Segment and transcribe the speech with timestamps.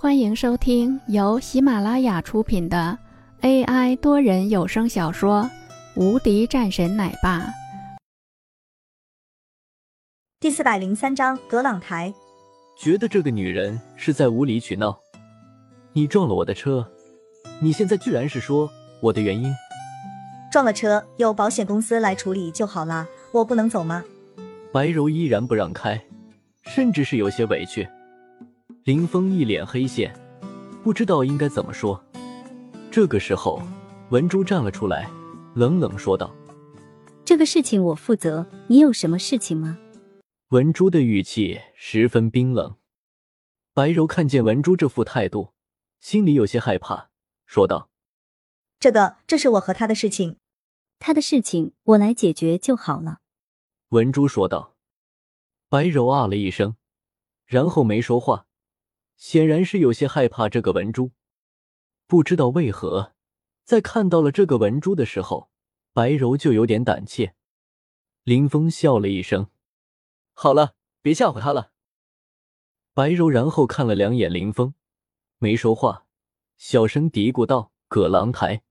[0.00, 2.96] 欢迎收听由喜马拉雅出品的
[3.40, 5.42] AI 多人有声小说
[6.00, 7.40] 《无敌战神奶爸》
[10.38, 12.14] 第四百零三章葛朗台。
[12.78, 14.96] 觉得这个女人是在无理取闹。
[15.92, 16.88] 你撞了我的车，
[17.60, 18.70] 你现在居然是说
[19.02, 19.52] 我的原因？
[20.52, 24.04] 撞了车，由保险公司来处理就好啦，我不能走吗？
[24.72, 26.00] 白柔依然不让开，
[26.62, 27.88] 甚至是有些委屈。
[28.88, 30.18] 林峰一脸黑线，
[30.82, 32.02] 不知道应该怎么说。
[32.90, 33.60] 这个时候，
[34.08, 35.10] 文珠站了出来，
[35.54, 36.34] 冷冷说道
[37.22, 39.78] ：“这个事情我负责，你有什么事情吗？”
[40.48, 42.76] 文珠的语气十分冰冷。
[43.74, 45.52] 白柔看见文珠这副态度，
[46.00, 47.10] 心里有些害怕，
[47.44, 47.90] 说道
[48.80, 50.38] ：“这个，这是我和他的事情，
[50.98, 53.18] 他的事情我来解决就好了。”
[53.92, 54.74] 文珠说道。
[55.68, 56.76] 白柔啊了一声，
[57.44, 58.46] 然后没说话。
[59.18, 61.10] 显然是有些害怕这个文珠，
[62.06, 63.14] 不知道为何，
[63.64, 65.50] 在看到了这个文珠的时候，
[65.92, 67.34] 白柔就有点胆怯。
[68.22, 69.48] 林峰笑了一声
[70.32, 71.72] ：“好了，别吓唬他了。”
[72.94, 74.74] 白柔然后看了两眼林峰，
[75.38, 76.06] 没说话，
[76.56, 78.62] 小声嘀咕道：“葛朗台。”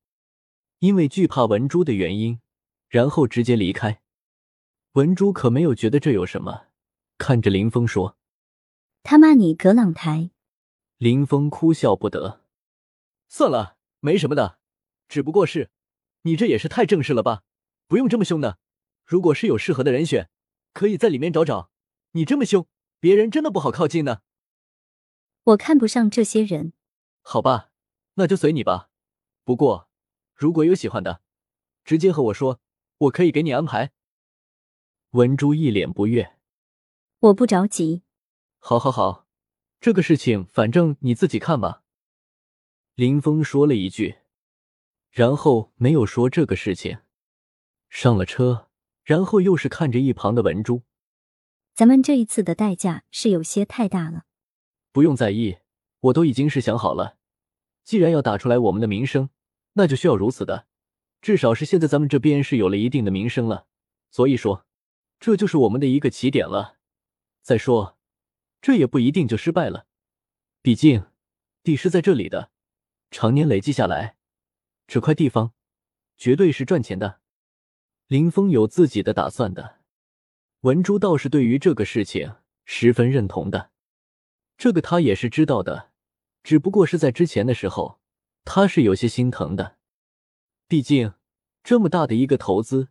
[0.80, 2.40] 因为惧怕文珠的原因，
[2.88, 4.02] 然后直接离开。
[4.94, 6.68] 文珠可没有觉得这有什么，
[7.18, 8.16] 看着林峰说
[9.04, 10.32] ：“他骂你葛朗台。”
[10.98, 12.42] 林峰哭笑不得，
[13.28, 14.58] 算了，没什么的，
[15.08, 15.70] 只不过是，
[16.24, 17.44] 你这也是太正式了吧？
[17.86, 18.58] 不用这么凶的。
[19.06, 20.32] 如果是有适合的人选，
[20.74, 21.70] 可以在里面找找。
[22.14, 22.66] 你这么凶，
[23.00, 24.22] 别人真的不好靠近呢。
[25.44, 26.74] 我看不上这些人。
[27.22, 27.70] 好吧，
[28.16, 28.90] 那就随你吧。
[29.44, 29.88] 不过，
[30.34, 31.22] 如果有喜欢的，
[31.86, 32.60] 直接和我说，
[32.98, 33.92] 我可以给你安排。
[35.12, 36.38] 文珠一脸不悦，
[37.20, 38.02] 我不着急。
[38.58, 39.27] 好，好，好。
[39.80, 41.84] 这个事情反正你自己看吧。
[42.96, 44.16] 林峰说了一句，
[45.12, 46.98] 然后没有说这个事情。
[47.90, 48.70] 上了车，
[49.04, 50.82] 然后又是看着一旁的文珠。
[51.76, 54.26] 咱们这一次的代价是有些太大了。
[54.92, 55.58] 不用在意，
[56.00, 57.18] 我都已经是想好了。
[57.84, 59.30] 既然要打出来我们的名声，
[59.74, 60.66] 那就需要如此的。
[61.22, 63.68] 至少是现在咱们这边是有了一定的名声了，
[64.10, 64.66] 所以说，
[65.20, 66.78] 这就是我们的一个起点了。
[67.44, 67.97] 再说。
[68.68, 69.86] 这也不一定就失败了，
[70.62, 71.06] 毕竟
[71.64, 72.52] 地是在这里的，
[73.10, 74.18] 常年累积下来，
[74.88, 75.54] 这块地方
[76.18, 77.22] 绝对是赚钱的。
[78.08, 79.80] 林峰有自己的打算的，
[80.64, 82.36] 文珠倒是对于这个事情
[82.66, 83.72] 十分认同的，
[84.58, 85.94] 这个他也是知道的，
[86.44, 88.02] 只不过是在之前的时候，
[88.44, 89.78] 他是有些心疼的，
[90.68, 91.14] 毕竟
[91.64, 92.90] 这么大的一个投资，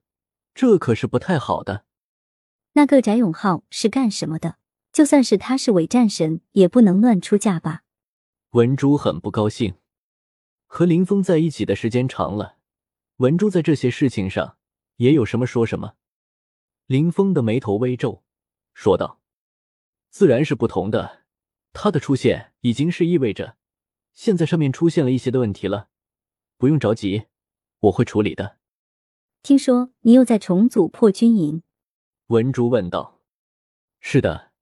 [0.54, 1.84] 这可是不太好的。
[2.72, 4.56] 那个翟永浩是干什么的？
[4.96, 7.82] 就算是他是伪战神，也不能乱出价吧？
[8.52, 9.74] 文珠很不高兴。
[10.64, 12.56] 和林峰在一起的时间长了，
[13.16, 14.56] 文珠在这些事情上
[14.96, 15.96] 也有什么说什么。
[16.86, 18.24] 林峰的眉头微皱，
[18.72, 19.20] 说道
[20.08, 21.26] ：“自然是不同的。
[21.74, 23.58] 他的出现已经是意味着，
[24.14, 25.90] 现在上面出现了一些的问题了。
[26.56, 27.26] 不用着急，
[27.80, 28.56] 我会处理的。”
[29.44, 31.62] 听说你又在重组破军营？
[32.28, 33.20] 文珠问道
[34.00, 34.52] ：“是的。”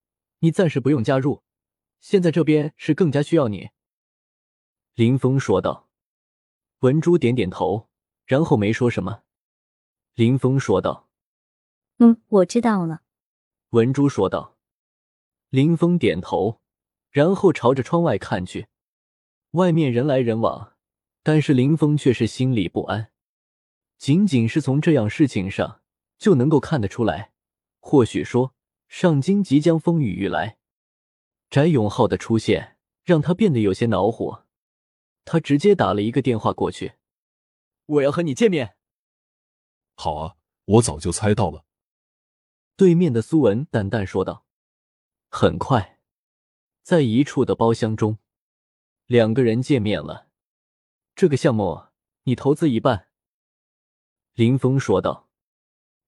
[0.40, 1.42] 你暂时不用加入，
[2.00, 3.70] 现在这边是更加需要你。”
[4.94, 5.88] 林峰说道。
[6.80, 7.88] 文珠点点头，
[8.26, 9.22] 然后没说什么。
[10.14, 11.08] 林峰说道
[11.98, 13.02] ：“嗯，我知道了。”
[13.70, 14.58] 文珠说道。
[15.48, 16.60] 林峰点头，
[17.10, 18.66] 然后朝着窗外看去，
[19.52, 20.76] 外面人来人往，
[21.22, 23.10] 但是林峰却是心里不安。
[23.96, 25.80] 仅仅是从这样事情上
[26.18, 27.32] 就能够看得出来，
[27.80, 28.53] 或许说。
[28.96, 30.56] 上京即将风雨欲来，
[31.50, 34.46] 翟永浩的出现让他变得有些恼火。
[35.24, 36.92] 他直接打了一个电话过去
[37.86, 38.76] ：“我要和你见面。
[39.98, 41.64] ”“好啊，我早就猜到了。”
[42.78, 44.46] 对面的苏文淡淡说道。
[45.28, 45.98] 很快，
[46.84, 48.18] 在一处的包厢中，
[49.06, 50.28] 两个人见面了。
[51.16, 51.86] 这个项目
[52.22, 53.08] 你投资一半。”
[54.34, 55.28] 林峰说道，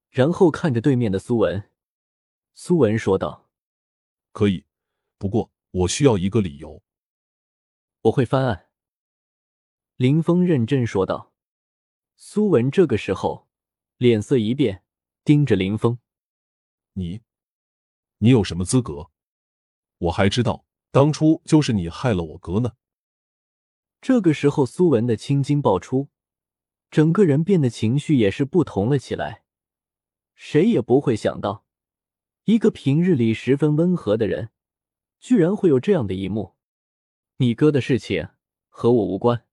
[0.08, 1.68] 然后看着对面的苏文。
[2.58, 3.50] 苏文说道
[4.32, 4.64] ：“可以，
[5.18, 6.82] 不过我需要一个理由。
[8.00, 8.70] 我会翻案。”
[9.96, 11.34] 林峰认真说道。
[12.16, 13.46] 苏文这个时候
[13.98, 14.82] 脸色一变，
[15.22, 15.98] 盯着林峰
[16.94, 17.20] ：“你，
[18.18, 19.10] 你有什么资格？
[19.98, 22.72] 我还知道当初就是你害了我哥呢。”
[24.00, 26.08] 这个时候，苏文的青筋爆出，
[26.90, 29.44] 整个人变得情绪也是不同了起来。
[30.34, 31.65] 谁也不会想到。
[32.46, 34.50] 一个平日里十分温和的人，
[35.18, 36.54] 居然会有这样的一幕。
[37.38, 38.28] 你哥的事情
[38.68, 39.44] 和我无关。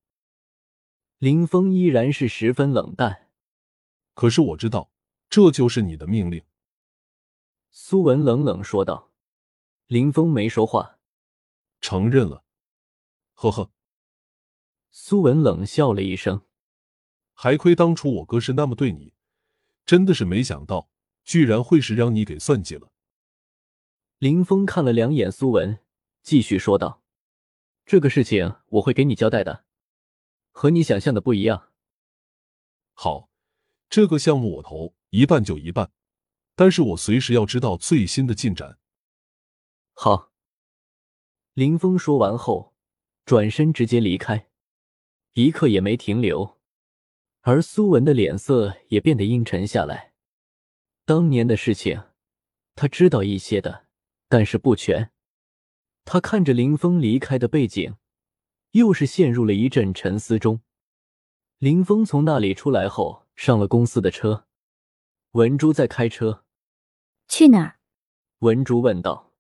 [1.18, 3.32] 林峰依然是十分冷淡。
[4.14, 4.92] 可是我知道，
[5.28, 6.44] 这就是你的命令。
[7.72, 9.12] 苏文冷冷说道。
[9.88, 11.00] 林峰没说话，
[11.82, 12.46] 承认了。
[13.34, 13.72] 呵呵。
[14.92, 16.46] 苏文冷笑了一声。
[17.34, 19.16] 还亏当初我哥是那么对你，
[19.84, 20.92] 真的是没想到，
[21.24, 22.92] 居然会是让你给算计了。
[24.18, 25.80] 林峰看了两眼苏文，
[26.22, 27.02] 继续说道
[27.86, 29.66] ：“这个事情我会给你交代的。”
[30.52, 31.72] 和你想象的不一样。
[32.94, 33.30] 好，
[33.90, 35.92] 这个项目我投一半就一半，
[36.56, 38.78] 但是我随时要知道最新的进展。
[39.94, 40.32] 好。
[41.56, 42.74] 林峰说完后，
[43.26, 44.50] 转身直接离开，
[45.34, 46.60] 一刻也没停留。
[47.42, 50.13] 而苏文的脸色也变得阴沉下来。
[51.06, 52.04] 当年的事情，
[52.76, 53.86] 他知道一些的，
[54.28, 55.12] 但是不全。
[56.06, 57.96] 他看着林峰离开的背景。
[58.74, 60.62] 又是陷入了一阵沉思中。
[61.60, 64.48] 林峰从那里出来后，上了公司的车。
[65.34, 66.44] 文珠在开车，
[67.28, 67.78] 去哪儿？
[68.40, 69.32] 文珠问道。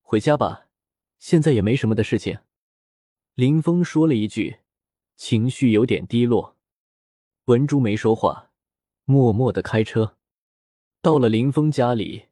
[0.00, 0.68] 回家吧，
[1.18, 2.38] 现在也没什么的事情。
[3.34, 4.60] 林峰说了一句，
[5.16, 6.56] 情绪有点低落。
[7.44, 8.50] 文珠没说话，
[9.04, 10.16] 默默的开车。
[11.04, 12.22] 到了林峰家里，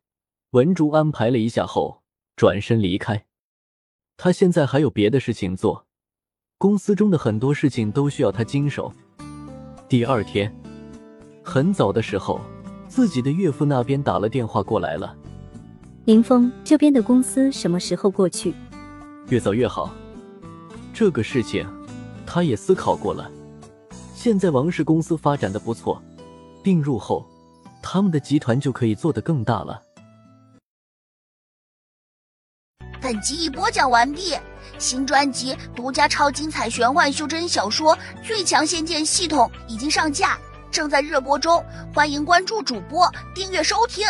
[0.53, 2.01] 文竹安排了一下后，
[2.37, 3.27] 转身离开。
[4.17, 5.85] 他现在还有别的事情做。
[6.57, 8.91] 公司中的很多事情都需要他经手。
[9.91, 10.51] 第二天
[11.45, 12.41] 很早的时候，
[12.89, 15.15] 自己的岳父那边打了电话过来了。
[16.07, 18.55] 林峰这边的公司什么时候过去？
[19.29, 19.95] 越早越好。
[20.95, 21.69] 这个事情
[22.25, 23.31] 他也思考过了。
[24.15, 26.03] 现在王氏公司发展的不错，
[26.63, 27.23] 并入后，
[27.93, 29.83] 他们的集团就可以做得更大了。
[33.03, 34.35] 本集已播讲完毕。
[34.79, 37.95] 新专辑独家超精彩玄幻修真小说
[38.27, 40.39] 《最强仙剑系统》已经上架，
[40.71, 41.63] 正在热播中，
[41.95, 44.07] 欢迎关注主播，订阅收听。